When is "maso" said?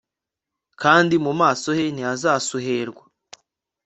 1.41-1.67